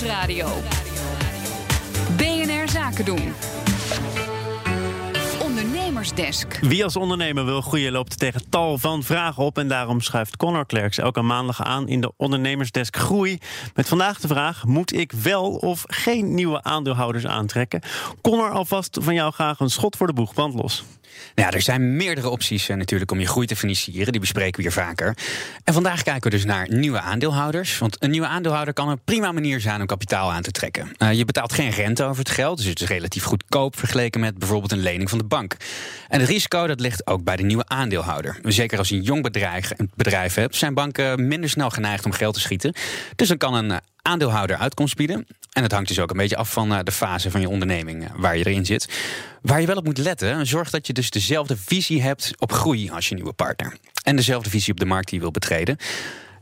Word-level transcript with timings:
Nieuwsradio. 0.00 0.48
BNR 2.16 2.68
Zaken 2.68 3.04
doen. 3.04 3.32
Ondernemersdesk. 5.42 6.58
Wie 6.60 6.84
als 6.84 6.96
ondernemer 6.96 7.44
wil 7.44 7.60
groeien 7.60 7.92
loopt 7.92 8.18
tegen 8.18 8.48
tal 8.48 8.78
van 8.78 9.02
vragen 9.02 9.42
op. 9.44 9.58
En 9.58 9.68
daarom 9.68 10.00
schuift 10.00 10.36
Connor 10.36 10.66
Klerks 10.66 10.98
elke 10.98 11.22
maandag 11.22 11.62
aan 11.62 11.88
in 11.88 12.00
de 12.00 12.12
Ondernemersdesk 12.16 12.96
Groei. 12.96 13.38
Met 13.74 13.88
vandaag 13.88 14.20
de 14.20 14.28
vraag: 14.28 14.64
moet 14.64 14.92
ik 14.92 15.12
wel 15.12 15.54
of 15.54 15.84
geen 15.86 16.34
nieuwe 16.34 16.62
aandeelhouders 16.62 17.26
aantrekken? 17.26 17.80
Connor, 18.22 18.50
alvast 18.50 18.98
van 19.00 19.14
jou 19.14 19.32
graag 19.32 19.60
een 19.60 19.70
schot 19.70 19.96
voor 19.96 20.06
de 20.06 20.12
boeg. 20.12 20.34
Brand 20.34 20.54
los. 20.54 20.84
Nou 21.34 21.48
ja, 21.48 21.50
er 21.50 21.62
zijn 21.62 21.96
meerdere 21.96 22.28
opties 22.28 22.68
eh, 22.68 22.76
natuurlijk 22.76 23.10
om 23.10 23.20
je 23.20 23.26
groei 23.26 23.46
te 23.46 23.56
financieren. 23.56 24.12
Die 24.12 24.20
bespreken 24.20 24.56
we 24.56 24.62
hier 24.62 24.72
vaker. 24.72 25.16
En 25.64 25.72
vandaag 25.72 26.02
kijken 26.02 26.30
we 26.30 26.36
dus 26.36 26.44
naar 26.44 26.66
nieuwe 26.70 27.00
aandeelhouders. 27.00 27.78
Want 27.78 28.02
een 28.02 28.10
nieuwe 28.10 28.26
aandeelhouder 28.26 28.74
kan 28.74 28.88
een 28.88 29.00
prima 29.04 29.32
manier 29.32 29.60
zijn 29.60 29.80
om 29.80 29.86
kapitaal 29.86 30.32
aan 30.32 30.42
te 30.42 30.50
trekken. 30.50 30.92
Uh, 30.98 31.12
je 31.12 31.24
betaalt 31.24 31.52
geen 31.52 31.70
rente 31.70 32.04
over 32.04 32.18
het 32.18 32.30
geld, 32.30 32.56
dus 32.56 32.66
het 32.66 32.80
is 32.80 32.88
relatief 32.88 33.24
goedkoop 33.24 33.78
vergeleken 33.78 34.20
met 34.20 34.38
bijvoorbeeld 34.38 34.72
een 34.72 34.82
lening 34.82 35.08
van 35.08 35.18
de 35.18 35.24
bank. 35.24 35.56
En 36.08 36.20
het 36.20 36.28
risico 36.28 36.66
dat 36.66 36.80
ligt 36.80 37.06
ook 37.06 37.24
bij 37.24 37.36
de 37.36 37.42
nieuwe 37.42 37.64
aandeelhouder. 37.66 38.38
Zeker 38.42 38.78
als 38.78 38.88
je 38.88 38.94
een 38.94 39.02
jong 39.02 39.22
bedrijf, 39.22 39.72
bedrijf 39.94 40.34
hebt, 40.34 40.56
zijn 40.56 40.74
banken 40.74 41.28
minder 41.28 41.50
snel 41.50 41.70
geneigd 41.70 42.04
om 42.04 42.12
geld 42.12 42.34
te 42.34 42.40
schieten. 42.40 42.74
Dus 43.16 43.28
dan 43.28 43.36
kan 43.36 43.54
een 43.54 43.80
eh, 44.06 44.12
aandeelhouder 44.12 44.56
uitkomst 44.56 44.96
bieden. 44.96 45.26
En 45.52 45.62
het 45.62 45.72
hangt 45.72 45.88
dus 45.88 45.98
ook 45.98 46.10
een 46.10 46.16
beetje 46.16 46.36
af 46.36 46.52
van 46.52 46.84
de 46.84 46.92
fase 46.92 47.30
van 47.30 47.40
je 47.40 47.48
onderneming 47.48 48.08
waar 48.16 48.36
je 48.36 48.46
erin 48.46 48.66
zit. 48.66 48.88
Waar 49.42 49.60
je 49.60 49.66
wel 49.66 49.76
op 49.76 49.84
moet 49.84 49.98
letten, 49.98 50.46
zorg 50.46 50.70
dat 50.70 50.86
je 50.86 50.92
dus 50.92 51.10
dezelfde 51.10 51.56
visie 51.56 52.02
hebt 52.02 52.32
op 52.38 52.52
groei 52.52 52.90
als 52.90 53.08
je 53.08 53.14
nieuwe 53.14 53.32
partner. 53.32 53.76
En 54.02 54.16
dezelfde 54.16 54.50
visie 54.50 54.72
op 54.72 54.80
de 54.80 54.86
markt 54.86 55.04
die 55.06 55.14
je 55.14 55.20
wilt 55.20 55.32
betreden. 55.32 55.76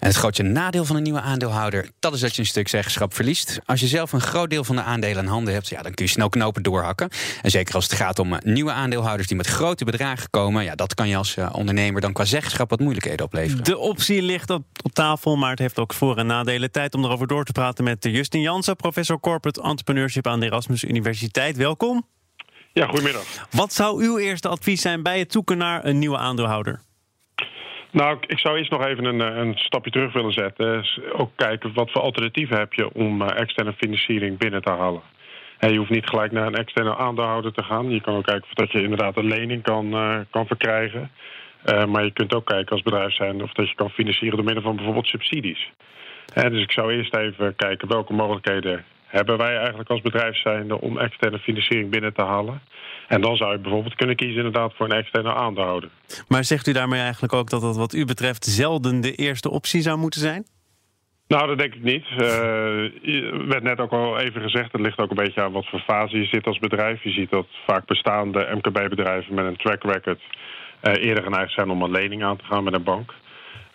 En 0.04 0.10
het 0.10 0.18
grootste 0.18 0.42
nadeel 0.42 0.84
van 0.84 0.96
een 0.96 1.02
nieuwe 1.02 1.20
aandeelhouder, 1.20 1.88
dat 1.98 2.14
is 2.14 2.20
dat 2.20 2.34
je 2.34 2.40
een 2.40 2.46
stuk 2.46 2.68
zeggenschap 2.68 3.14
verliest. 3.14 3.58
Als 3.66 3.80
je 3.80 3.86
zelf 3.86 4.12
een 4.12 4.20
groot 4.20 4.50
deel 4.50 4.64
van 4.64 4.76
de 4.76 4.82
aandelen 4.82 5.22
in 5.22 5.30
handen 5.30 5.54
hebt, 5.54 5.68
ja, 5.68 5.82
dan 5.82 5.94
kun 5.94 6.04
je 6.04 6.10
snel 6.10 6.28
knopen 6.28 6.62
doorhakken. 6.62 7.08
En 7.42 7.50
zeker 7.50 7.74
als 7.74 7.84
het 7.84 7.92
gaat 7.92 8.18
om 8.18 8.32
eh, 8.32 8.38
nieuwe 8.42 8.72
aandeelhouders 8.72 9.28
die 9.28 9.36
met 9.36 9.46
grote 9.46 9.84
bedragen 9.84 10.30
komen, 10.30 10.64
ja, 10.64 10.74
dat 10.74 10.94
kan 10.94 11.08
je 11.08 11.16
als 11.16 11.36
eh, 11.36 11.50
ondernemer 11.52 12.00
dan 12.00 12.12
qua 12.12 12.24
zeggenschap 12.24 12.70
wat 12.70 12.80
moeilijkheden 12.80 13.26
opleveren. 13.26 13.64
De 13.64 13.78
optie 13.78 14.22
ligt 14.22 14.50
op, 14.50 14.64
op 14.82 14.92
tafel, 14.92 15.36
maar 15.36 15.50
het 15.50 15.58
heeft 15.58 15.78
ook 15.78 15.94
voor- 15.94 16.18
en 16.18 16.26
nadelen. 16.26 16.70
Tijd 16.70 16.94
om 16.94 17.04
erover 17.04 17.26
door 17.26 17.44
te 17.44 17.52
praten 17.52 17.84
met 17.84 18.04
Justin 18.04 18.40
Jansen, 18.40 18.76
professor 18.76 19.20
Corporate 19.20 19.62
Entrepreneurship 19.62 20.26
aan 20.26 20.40
de 20.40 20.46
Erasmus 20.46 20.84
Universiteit. 20.84 21.56
Welkom. 21.56 22.06
Ja, 22.72 22.86
goedemiddag. 22.86 23.24
Wat 23.50 23.72
zou 23.72 24.04
uw 24.04 24.18
eerste 24.18 24.48
advies 24.48 24.80
zijn 24.80 25.02
bij 25.02 25.18
het 25.18 25.32
zoeken 25.32 25.58
naar 25.58 25.84
een 25.84 25.98
nieuwe 25.98 26.18
aandeelhouder? 26.18 26.80
Nou, 27.94 28.18
ik 28.26 28.38
zou 28.38 28.58
eerst 28.58 28.70
nog 28.70 28.86
even 28.86 29.04
een, 29.04 29.20
eh, 29.20 29.36
een 29.36 29.52
stapje 29.56 29.90
terug 29.90 30.12
willen 30.12 30.32
zetten. 30.32 30.84
Ook 31.12 31.30
kijken 31.36 31.74
wat 31.74 31.90
voor 31.90 32.02
alternatieven 32.02 32.58
heb 32.58 32.72
je 32.72 32.92
om 32.92 33.22
eh, 33.22 33.40
externe 33.40 33.72
financiering 33.72 34.38
binnen 34.38 34.62
te 34.62 34.70
halen. 34.70 35.02
je 35.58 35.76
hoeft 35.76 35.90
niet 35.90 36.08
gelijk 36.08 36.32
naar 36.32 36.46
een 36.46 36.54
externe 36.54 36.96
aandeelhouder 36.96 37.52
te 37.52 37.62
gaan. 37.62 37.90
Je 37.90 38.00
kan 38.00 38.14
ook 38.14 38.24
kijken 38.24 38.44
of 38.44 38.54
dat 38.54 38.72
je 38.72 38.82
inderdaad 38.82 39.16
een 39.16 39.28
lening 39.28 39.62
kan, 39.62 39.86
uh, 39.86 40.18
kan 40.30 40.46
verkrijgen. 40.46 41.10
Maar 41.88 42.04
je 42.04 42.10
kunt 42.10 42.34
ook 42.34 42.46
kijken 42.46 42.72
als 42.72 42.82
bedrijf 42.82 43.14
zijn 43.14 43.42
of 43.42 43.52
dat 43.52 43.68
je 43.68 43.74
kan 43.74 43.90
financieren 43.90 44.36
door 44.36 44.44
middel 44.44 44.62
van 44.62 44.76
bijvoorbeeld 44.76 45.06
subsidies. 45.06 45.70
dus 46.34 46.62
ik 46.62 46.72
zou 46.72 46.92
eerst 46.92 47.14
even 47.16 47.56
kijken 47.56 47.88
welke 47.88 48.12
mogelijkheden 48.12 48.84
hebben 49.14 49.36
wij 49.38 49.56
eigenlijk 49.56 49.90
als 49.90 50.00
bedrijf 50.00 50.36
zijnde 50.36 50.80
om 50.80 50.98
externe 50.98 51.38
financiering 51.38 51.90
binnen 51.90 52.14
te 52.14 52.22
halen. 52.22 52.60
En 53.08 53.20
dan 53.20 53.36
zou 53.36 53.52
je 53.52 53.58
bijvoorbeeld 53.58 53.94
kunnen 53.94 54.16
kiezen 54.16 54.36
inderdaad 54.36 54.74
voor 54.74 54.86
een 54.86 54.98
externe 54.98 55.34
aandeelhouder. 55.34 55.90
Maar 56.28 56.44
zegt 56.44 56.66
u 56.66 56.72
daarmee 56.72 57.00
eigenlijk 57.00 57.32
ook 57.32 57.50
dat 57.50 57.60
dat 57.60 57.76
wat 57.76 57.94
u 57.94 58.04
betreft 58.04 58.44
zelden 58.44 59.00
de 59.00 59.14
eerste 59.14 59.50
optie 59.50 59.80
zou 59.80 59.98
moeten 59.98 60.20
zijn? 60.20 60.46
Nou, 61.28 61.46
dat 61.46 61.58
denk 61.58 61.74
ik 61.74 61.82
niet. 61.82 62.06
Uh, 62.10 62.18
werd 63.48 63.62
net 63.62 63.78
ook 63.78 63.92
al 63.92 64.18
even 64.18 64.42
gezegd, 64.42 64.72
het 64.72 64.80
ligt 64.80 64.98
ook 64.98 65.10
een 65.10 65.24
beetje 65.24 65.42
aan 65.42 65.52
wat 65.52 65.68
voor 65.68 65.80
fase 65.80 66.18
je 66.18 66.24
zit 66.24 66.46
als 66.46 66.58
bedrijf. 66.58 67.02
Je 67.02 67.10
ziet 67.10 67.30
dat 67.30 67.46
vaak 67.66 67.86
bestaande 67.86 68.48
MKB-bedrijven 68.54 69.34
met 69.34 69.44
een 69.44 69.56
track 69.56 69.82
record 69.82 70.20
uh, 70.82 70.92
eerder 71.04 71.24
geneigd 71.24 71.52
zijn 71.52 71.70
om 71.70 71.82
een 71.82 71.90
lening 71.90 72.24
aan 72.24 72.36
te 72.36 72.44
gaan 72.44 72.64
met 72.64 72.74
een 72.74 72.82
bank. 72.82 73.14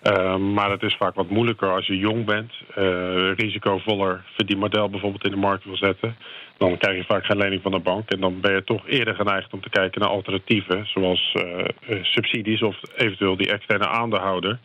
Uh, 0.03 0.35
maar 0.35 0.71
het 0.71 0.83
is 0.83 0.95
vaak 0.95 1.15
wat 1.15 1.29
moeilijker 1.29 1.71
als 1.71 1.87
je 1.87 1.97
jong 1.97 2.25
bent, 2.25 2.51
uh, 2.77 3.33
risicovoller 3.33 4.23
verdienmodel 4.35 4.89
bijvoorbeeld 4.89 5.25
in 5.25 5.31
de 5.31 5.37
markt 5.37 5.63
wil 5.63 5.77
zetten. 5.77 6.15
Dan 6.57 6.77
krijg 6.77 6.97
je 6.97 7.03
vaak 7.03 7.25
geen 7.25 7.37
lening 7.37 7.61
van 7.61 7.71
de 7.71 7.79
bank. 7.79 8.09
En 8.09 8.19
dan 8.19 8.41
ben 8.41 8.53
je 8.53 8.63
toch 8.63 8.87
eerder 8.87 9.15
geneigd 9.15 9.53
om 9.53 9.61
te 9.61 9.69
kijken 9.69 10.01
naar 10.01 10.09
alternatieven, 10.09 10.87
zoals 10.87 11.35
uh, 11.35 11.65
subsidies 12.01 12.61
of 12.61 12.75
eventueel 12.95 13.37
die 13.37 13.51
externe 13.51 13.87
aandeelhouder. 13.87 14.59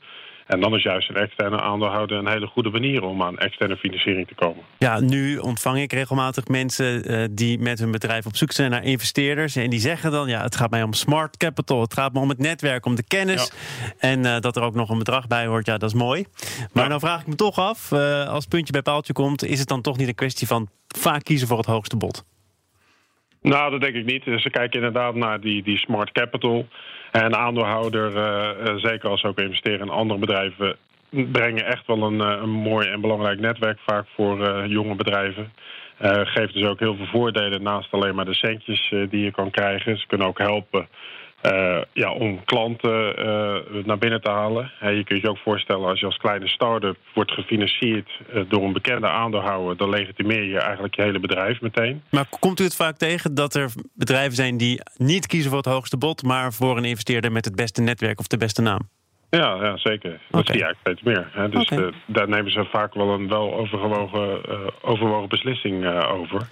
En 0.47 0.61
dan 0.61 0.75
is 0.75 0.83
juist 0.83 1.09
een 1.09 1.17
externe 1.17 1.61
aandeelhouder 1.61 2.19
een 2.19 2.29
hele 2.29 2.47
goede 2.47 2.71
manier 2.71 3.03
om 3.03 3.23
aan 3.23 3.39
externe 3.39 3.77
financiering 3.77 4.29
te 4.29 4.35
komen. 4.35 4.63
Ja, 4.79 5.01
nu 5.01 5.39
ontvang 5.39 5.79
ik 5.79 5.93
regelmatig 5.93 6.47
mensen 6.47 7.13
uh, 7.13 7.25
die 7.31 7.59
met 7.59 7.79
hun 7.79 7.91
bedrijf 7.91 8.27
op 8.27 8.37
zoek 8.37 8.53
zijn 8.53 8.71
naar 8.71 8.85
investeerders. 8.85 9.57
En 9.57 9.71
die 9.71 9.81
zeggen 9.81 10.11
dan: 10.11 10.29
ja, 10.29 10.43
het 10.43 10.57
gaat 10.57 10.71
mij 10.71 10.83
om 10.83 10.93
smart 10.93 11.37
capital. 11.37 11.81
Het 11.81 11.95
gaat 11.95 12.13
me 12.13 12.21
om 12.21 12.29
het 12.29 12.39
netwerk, 12.39 12.87
om 12.87 12.95
de 12.95 13.05
kennis. 13.07 13.51
Ja. 13.81 13.93
En 13.99 14.25
uh, 14.25 14.39
dat 14.41 14.57
er 14.57 14.63
ook 14.63 14.75
nog 14.75 14.89
een 14.91 14.99
bedrag 14.99 15.27
bij 15.27 15.47
hoort, 15.47 15.67
ja, 15.67 15.79
dat 15.79 15.89
is 15.89 15.97
mooi. 15.97 16.25
Maar 16.73 16.83
ja. 16.83 16.89
nou 16.89 17.01
vraag 17.01 17.21
ik 17.21 17.27
me 17.27 17.35
toch 17.35 17.59
af: 17.59 17.91
uh, 17.91 18.29
als 18.29 18.47
puntje 18.47 18.73
bij 18.73 18.83
paaltje 18.83 19.13
komt, 19.13 19.45
is 19.45 19.59
het 19.59 19.69
dan 19.69 19.81
toch 19.81 19.97
niet 19.97 20.09
een 20.09 20.15
kwestie 20.15 20.47
van 20.47 20.69
vaak 20.99 21.25
kiezen 21.25 21.49
voor 21.49 21.59
het 21.59 21.67
hoogste 21.67 21.97
bod? 21.97 22.25
Nou, 23.51 23.71
dat 23.71 23.81
denk 23.81 23.95
ik 23.95 24.05
niet. 24.05 24.23
Ze 24.41 24.51
kijken 24.51 24.79
inderdaad 24.79 25.15
naar 25.15 25.41
die, 25.41 25.63
die 25.63 25.79
smart 25.79 26.13
capital. 26.13 26.67
En 27.11 27.37
aandeelhouder, 27.37 28.17
uh, 28.17 28.77
zeker 28.77 29.09
als 29.09 29.21
ze 29.21 29.27
ook 29.27 29.39
investeren 29.39 29.81
in 29.81 29.89
andere 29.89 30.21
bedrijven, 30.21 30.77
brengen 31.11 31.67
echt 31.67 31.87
wel 31.87 32.03
een, 32.03 32.21
een 32.21 32.51
mooi 32.51 32.89
en 32.89 33.01
belangrijk 33.01 33.41
netwerk 33.41 33.79
vaak 33.87 34.07
voor 34.15 34.67
jonge 34.67 34.95
bedrijven. 34.95 35.53
Uh, 36.03 36.21
geeft 36.25 36.55
dus 36.55 36.65
ook 36.65 36.79
heel 36.79 36.97
veel 36.97 37.07
voordelen 37.07 37.63
naast 37.63 37.93
alleen 37.93 38.15
maar 38.15 38.25
de 38.25 38.35
centjes 38.35 38.95
die 39.11 39.25
je 39.25 39.31
kan 39.31 39.51
krijgen. 39.51 39.99
Ze 39.99 40.07
kunnen 40.07 40.27
ook 40.27 40.39
helpen 40.39 40.89
uh, 41.47 41.83
ja, 41.93 42.13
om 42.13 42.45
klanten 42.45 43.19
uh, 43.19 43.85
naar 43.85 43.99
binnen 43.99 44.21
te 44.21 44.31
halen. 44.31 44.71
He, 44.79 44.89
je 44.89 45.05
kunt 45.05 45.21
je 45.21 45.29
ook 45.29 45.39
voorstellen 45.39 45.89
als 45.89 46.01
je 46.01 46.07
als 46.07 46.17
kleine 46.17 46.49
start-up 46.49 46.97
wordt 47.15 47.33
gefinancierd 47.33 48.11
uh, 48.35 48.43
door 48.49 48.63
een 48.63 48.73
bekende 48.73 49.09
aandeelhouder, 49.09 49.77
dan 49.77 49.89
legitimeer 49.89 50.43
je 50.45 50.59
eigenlijk 50.59 50.95
je 50.95 51.03
hele 51.03 51.21
bedrijf 51.21 51.61
meteen. 51.61 52.03
Maar 52.11 52.27
komt 52.41 52.61
u 52.61 52.65
het 52.65 52.77
vaak 52.77 52.97
tegen 52.97 53.35
dat 53.35 53.55
er 53.55 53.73
bedrijven 53.95 54.35
zijn 54.35 54.57
die 54.57 54.81
niet 54.97 55.27
kiezen 55.27 55.49
voor 55.51 55.59
het 55.59 55.73
hoogste 55.73 55.97
bod, 55.97 56.23
maar 56.23 56.53
voor 56.53 56.77
een 56.77 56.85
investeerder 56.85 57.33
met 57.33 57.45
het 57.45 57.57
beste 57.57 57.83
netwerk 57.83 58.19
of 58.19 58.27
de 58.27 58.37
beste 58.37 58.63
naam? 58.63 58.89
Ja, 59.31 59.65
ja 59.65 59.77
zeker. 59.77 60.21
Dat 60.31 60.47
zie 60.47 60.57
je 60.57 60.65
eigenlijk 60.65 60.79
steeds 60.81 61.03
meer. 61.03 61.51
Dus 61.51 61.71
okay. 61.71 61.93
daar 62.07 62.29
nemen 62.29 62.53
ze 62.53 62.65
vaak 62.65 62.95
wel 62.95 63.11
een 63.11 63.29
wel 63.29 63.55
overwogen, 63.55 64.41
overwogen 64.83 65.29
beslissing 65.29 65.87
over. 66.05 66.49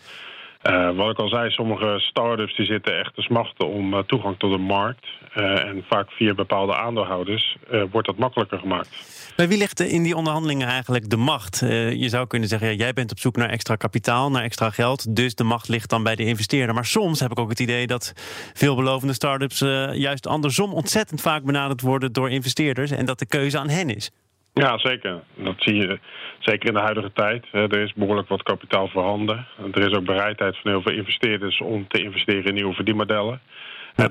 Uh, 0.63 0.97
wat 0.97 1.11
ik 1.11 1.19
al 1.19 1.29
zei, 1.29 1.51
sommige 1.51 1.95
start-ups 1.99 2.57
die 2.57 2.67
zitten 2.67 2.99
echt 2.99 3.15
te 3.15 3.23
smachten 3.23 3.69
om 3.69 3.95
uh, 3.95 3.99
toegang 3.99 4.39
tot 4.39 4.53
de 4.53 4.59
markt. 4.59 5.07
Uh, 5.37 5.65
en 5.65 5.85
vaak 5.89 6.11
via 6.11 6.35
bepaalde 6.35 6.77
aandeelhouders 6.77 7.57
wordt 7.91 8.07
dat 8.07 8.17
makkelijker 8.17 8.59
gemaakt. 8.59 8.89
Bij 9.37 9.49
wie 9.49 9.59
ligt 9.59 9.81
in 9.81 10.03
die 10.03 10.17
onderhandelingen 10.17 10.69
eigenlijk 10.69 11.11
de 11.11 11.17
macht? 11.17 11.59
je 11.59 12.09
zou 12.09 12.27
kunnen 12.27 12.49
zeggen, 12.49 12.77
jij 12.77 12.93
bent 12.93 13.11
op 13.11 13.19
zoek 13.19 13.37
naar 13.37 13.49
extra 13.49 13.77
kapitaal, 13.77 14.31
naar 14.31 14.43
extra 14.43 14.71
geld. 14.71 15.17
Dus 15.17 15.35
de 15.35 15.45
macht 15.45 15.69
ligt 15.69 15.91
dan 15.91 16.03
bij 16.03 16.17
de 16.17 16.25
investeerder. 16.25 16.75
Maar 16.75 16.85
soms 16.85 17.21
heb 17.21 17.31
ik 17.31 17.39
ook 17.39 17.49
het 17.49 17.61
idee 17.61 17.87
dat 17.87 18.13
veelbelovende 18.53 19.15
start-ups 19.15 19.59
juist 19.93 20.27
andersom 20.27 20.73
ontzettend 20.73 21.21
vaak 21.21 21.45
benaderd 21.45 21.81
worden 21.81 22.13
door 22.13 22.31
investeerders. 22.31 22.91
En 22.91 23.05
dat 23.05 23.19
de 23.19 23.27
keuze 23.27 23.59
aan 23.59 23.69
hen 23.69 23.91
is. 23.95 24.11
Ja, 24.55 24.79
zeker. 24.79 25.21
Dat 25.35 25.55
zie 25.59 25.75
je 25.75 25.99
zeker 26.39 26.69
in 26.69 26.75
de 26.75 26.81
huidige 26.81 27.13
tijd. 27.13 27.47
Er 27.53 27.79
is 27.79 27.93
behoorlijk 27.93 28.29
wat 28.29 28.43
kapitaal 28.43 28.89
voorhanden. 28.89 29.47
Er 29.73 29.89
is 29.89 29.97
ook 29.97 30.05
bereidheid 30.05 30.57
van 30.59 30.71
heel 30.71 30.83
veel 30.83 30.93
investeerders 30.93 31.61
om 31.61 31.89
te 31.89 32.03
investeren 32.03 32.45
in 32.45 32.55
nieuwe 32.55 32.75
verdienmodellen. 32.75 33.41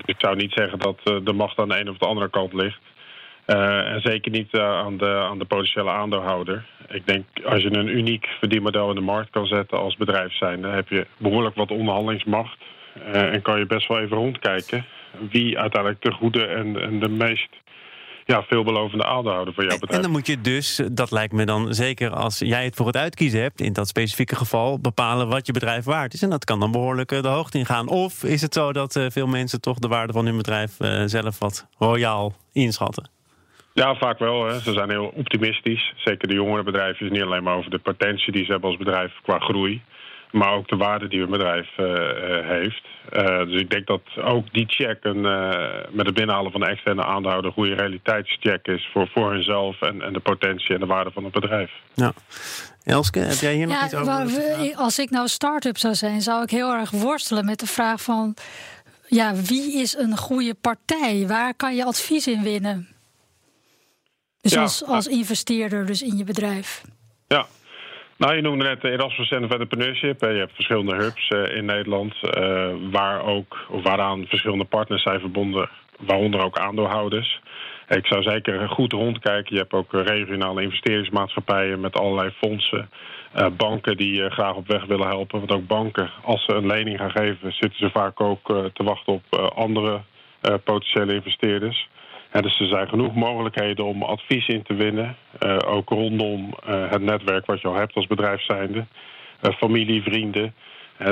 Ik 0.06 0.16
zou 0.18 0.36
niet 0.36 0.54
zeggen 0.54 0.80
dat 0.80 1.00
de 1.04 1.34
macht 1.34 1.58
aan 1.58 1.70
de 1.70 1.76
ene 1.76 1.90
of 1.90 1.98
de 1.98 2.06
andere 2.06 2.30
kant 2.30 2.54
ligt. 2.54 2.80
Uh, 3.48 3.92
en 3.94 4.02
zeker 4.02 4.32
niet 4.32 4.54
uh, 4.54 4.62
aan, 4.62 4.98
de, 4.98 5.06
aan 5.06 5.40
de 5.40 5.46
potentiële 5.46 5.90
aandeelhouder. 5.90 6.66
Ik 6.88 7.08
denk 7.08 7.26
als 7.46 7.62
je 7.62 7.78
een 7.78 7.98
uniek 7.98 8.28
verdienmodel 8.40 8.90
in 8.90 8.96
de 8.96 9.02
markt 9.02 9.30
kan 9.30 9.46
zetten 9.46 9.78
als 9.78 9.96
bedrijf 9.96 10.34
zijn, 10.34 10.62
dan 10.62 10.72
heb 10.72 10.90
je 10.90 11.08
behoorlijk 11.18 11.56
wat 11.56 11.72
onderhandelingsmacht. 11.72 12.58
Uh, 12.98 13.34
en 13.34 13.42
kan 13.42 13.60
je 13.60 13.66
best 13.66 13.88
wel 13.88 14.00
even 14.00 14.18
rondkijken 14.18 14.86
wie 15.30 15.60
uiteindelijk 15.60 16.02
de 16.02 16.12
goede 16.12 16.46
en, 16.46 16.82
en 16.82 17.00
de 17.00 17.10
meest 17.10 17.50
ja, 18.26 18.44
veelbelovende 18.44 19.06
aandeelhouder 19.06 19.54
van 19.54 19.66
jouw 19.66 19.78
bedrijf. 19.78 19.96
En 19.96 20.02
dan 20.02 20.12
moet 20.12 20.28
je 20.28 20.42
dus, 20.42 20.82
dat 20.92 21.12
lijkt 21.12 21.34
me 21.34 21.46
dan 21.46 21.74
zeker 21.74 22.10
als 22.10 22.40
jij 22.40 22.64
het 22.64 22.76
voor 22.76 22.86
het 22.86 22.98
uitkiezen 22.98 23.42
hebt, 23.42 23.62
in 23.62 23.74
dat 23.74 23.88
specifieke 23.88 24.36
geval, 24.36 24.80
bepalen 24.80 25.28
wat 25.28 25.46
je 25.46 25.54
bedrijf 25.54 25.86
waard 25.86 26.14
is. 26.14 26.22
En 26.22 26.30
dat 26.30 26.46
kan 26.46 26.60
dan 26.60 26.72
behoorlijk 26.72 27.10
de 27.10 27.28
hoogte 27.28 27.58
ingaan. 27.58 27.88
Of 27.88 28.24
is 28.24 28.42
het 28.42 28.54
zo 28.54 28.74
dat 28.74 28.96
uh, 28.96 29.06
veel 29.10 29.28
mensen 29.28 29.62
toch 29.62 29.80
de 29.80 29.88
waarde 29.88 30.14
van 30.14 30.26
hun 30.26 30.38
bedrijf 30.38 30.80
uh, 30.80 31.04
zelf 31.06 31.40
wat 31.40 31.68
royaal 31.78 32.34
inschatten? 32.54 33.10
Ja, 33.74 33.96
vaak 33.96 34.20
wel. 34.20 34.46
Hè. 34.46 34.60
Ze 34.60 34.74
zijn 34.74 34.90
heel 34.90 35.12
optimistisch. 35.16 35.94
Zeker 35.96 36.28
de 36.28 36.34
jongere 36.34 36.64
bedrijven 36.64 37.06
is 37.06 37.12
niet 37.12 37.22
alleen 37.22 37.44
maar 37.44 37.56
over 37.56 37.72
de 37.72 37.80
potentie 37.80 38.32
die 38.32 38.46
ze 38.46 38.52
hebben 38.52 38.70
als 38.70 38.80
bedrijf 38.80 39.12
qua 39.24 39.40
groei. 39.40 39.82
Maar 40.32 40.54
ook 40.54 40.68
de 40.68 40.76
waarde 40.76 41.08
die 41.08 41.22
een 41.22 41.30
bedrijf 41.30 41.70
heeft. 42.48 42.84
dus 43.48 43.62
ik 43.62 43.70
denk 43.70 43.88
dat 43.88 44.02
ook 44.24 44.54
die 44.54 44.66
check 44.68 44.98
een, 45.02 45.22
met 45.92 46.06
het 46.06 46.14
binnenhalen 46.14 46.52
van 46.52 46.62
een 46.62 46.68
externe 46.70 47.04
aandeelhouder 47.06 47.50
een 47.50 47.56
goede 47.58 47.74
realiteitscheck 47.76 48.68
is 48.68 48.90
voor, 48.94 49.08
voor 49.08 49.32
hunzelf 49.32 49.82
en, 49.82 50.02
en 50.02 50.14
de 50.14 50.20
potentie 50.20 50.74
en 50.74 50.80
de 50.80 50.86
waarde 50.86 51.12
van 51.12 51.24
het 51.24 51.34
bedrijf. 51.34 51.72
Ja. 51.94 52.14
Elske, 52.84 53.20
heb 53.20 53.38
jij 53.38 53.54
hier 53.54 53.68
nog 53.68 53.84
iets 53.84 53.94
over? 53.96 54.26
we- 54.26 54.74
als 54.76 55.00
ik 55.00 55.10
nou 55.10 55.28
start-up 55.28 55.78
zou 55.78 55.96
zijn, 55.96 56.22
zou 56.22 56.44
ik 56.44 56.50
heel 56.50 56.74
erg 56.74 56.92
worstelen 56.92 57.46
met 57.46 57.60
de 57.60 57.68
vraag 57.68 58.02
van... 58.02 58.36
Ja, 59.08 59.36
wie 59.36 59.82
is 59.82 59.96
een 59.98 60.18
goede 60.18 60.54
partij? 60.54 61.28
Waar 61.28 61.54
kan 61.54 61.76
je 61.76 61.86
advies 61.86 62.28
in 62.28 62.44
winnen? 62.44 62.88
Dus 64.42 64.52
Ja, 64.52 64.62
als, 64.62 64.84
als 64.86 65.08
investeerder 65.08 65.86
dus 65.86 66.02
in 66.02 66.18
je 66.18 66.24
bedrijf. 66.24 66.82
Ja. 67.28 67.46
Nou, 68.22 68.36
je 68.36 68.42
noemde 68.42 68.64
net 68.64 68.84
Erasmus 68.84 69.32
of 69.32 69.40
Entrepreneurship. 69.40 70.22
Je 70.22 70.28
hebt 70.28 70.56
verschillende 70.56 70.96
hubs 70.96 71.28
eh, 71.28 71.56
in 71.56 71.66
Nederland, 71.66 72.14
eh, 72.24 72.70
waar 72.92 73.26
ook, 73.26 73.58
waaraan 73.84 74.26
verschillende 74.28 74.64
partners 74.64 75.04
zijn 75.04 75.20
verbonden, 75.20 75.70
waaronder 76.00 76.44
ook 76.44 76.58
aandeelhouders. 76.58 77.42
Ik 77.88 78.06
zou 78.06 78.22
zeker 78.22 78.70
goed 78.70 78.92
rondkijken. 78.94 79.54
Je 79.56 79.62
hebt 79.62 79.74
ook 79.74 79.94
eh, 79.94 80.04
regionale 80.04 80.62
investeringsmaatschappijen 80.62 81.80
met 81.80 81.96
allerlei 81.96 82.30
fondsen. 82.30 82.90
banken 83.58 83.98
die 83.98 84.24
eh, 84.24 84.32
graag 84.32 84.56
op 84.56 84.68
weg 84.68 84.86
willen 84.86 85.08
helpen. 85.08 85.40
Want 85.40 85.52
ook 85.52 85.68
banken, 85.68 86.10
als 86.24 86.46
ze 86.46 86.54
een 86.54 86.68
lening 86.68 86.98
gaan 86.98 87.12
geven, 87.12 87.54
zitten 87.54 87.80
ze 87.80 87.90
vaak 87.90 88.22
ook 88.22 88.72
te 88.74 88.84
wachten 88.84 89.14
op 89.14 89.52
andere 89.56 90.02
potentiële 90.64 91.14
investeerders. 91.14 91.90
Dus 92.32 92.60
er 92.60 92.68
zijn 92.68 92.88
genoeg 92.88 93.16
mogelijkheden 93.16 93.86
om 93.86 94.04
advies 94.04 94.48
in 94.48 94.64
te 94.64 94.74
winnen. 94.74 95.16
eh, 95.40 95.58
ook 95.66 95.90
rondom 95.90 96.54
eh, 96.66 96.90
het 96.90 97.02
netwerk 97.02 97.46
wat 97.46 97.62
je 97.62 97.68
al 97.68 97.76
hebt 97.76 97.96
als 97.96 98.08
bedrijf 98.08 98.42
zijnde. 98.42 98.86
Eh, 99.42 99.54
familie, 99.54 100.02
vrienden. 100.02 100.54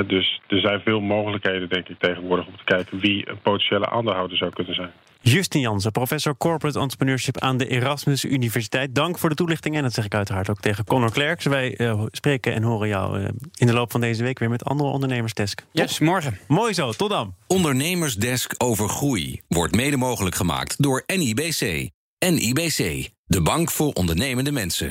Dus 0.06 0.40
er 0.46 0.60
zijn 0.60 0.80
veel 0.80 1.00
mogelijkheden, 1.00 1.68
denk 1.68 1.88
ik, 1.88 1.98
tegenwoordig 1.98 2.46
om 2.46 2.56
te 2.56 2.64
kijken 2.64 2.98
wie 2.98 3.30
een 3.30 3.40
potentiële 3.42 3.88
aandeelhouder 3.88 4.36
zou 4.36 4.50
kunnen 4.50 4.74
zijn. 4.74 4.92
Justin 5.22 5.60
Jansen, 5.60 5.92
professor 5.92 6.36
Corporate 6.36 6.78
Entrepreneurship 6.78 7.38
aan 7.38 7.56
de 7.56 7.66
Erasmus 7.66 8.24
Universiteit. 8.24 8.94
Dank 8.94 9.18
voor 9.18 9.28
de 9.28 9.34
toelichting 9.34 9.76
en 9.76 9.82
dat 9.82 9.92
zeg 9.92 10.04
ik 10.04 10.14
uiteraard 10.14 10.50
ook 10.50 10.60
tegen 10.60 10.84
Connor 10.84 11.12
Klerks. 11.12 11.44
Wij 11.44 11.76
eh, 11.76 12.02
spreken 12.10 12.54
en 12.54 12.62
horen 12.62 12.88
jou 12.88 13.22
eh, 13.22 13.28
in 13.54 13.66
de 13.66 13.72
loop 13.72 13.90
van 13.90 14.00
deze 14.00 14.22
week 14.22 14.38
weer 14.38 14.48
met 14.48 14.64
andere 14.64 14.90
ondernemersdesk. 14.90 15.64
Yes, 15.72 15.98
morgen. 15.98 16.38
Mooi 16.48 16.74
zo, 16.74 16.92
tot 16.92 17.10
dan. 17.10 17.34
Ondernemersdesk 17.46 18.54
over 18.58 18.88
groei 18.88 19.40
wordt 19.48 19.74
mede 19.74 19.96
mogelijk 19.96 20.34
gemaakt 20.34 20.82
door 20.82 21.02
NIBC. 21.06 21.90
NIBC, 22.18 23.08
de 23.26 23.40
bank 23.42 23.70
voor 23.70 23.92
ondernemende 23.92 24.52
mensen. 24.52 24.88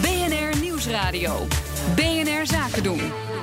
BNR 0.00 0.60
Nieuwsradio. 0.60 1.46
BNR 1.94 2.46
Zaken 2.46 2.82
doen. 2.82 3.33